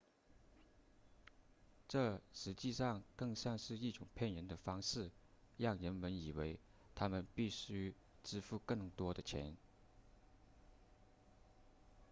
[1.87, 5.11] 这实际上更像是一种骗人的方式
[5.57, 6.59] 让人们以为
[6.95, 7.93] 他们必须
[8.23, 9.55] 支付更多的钱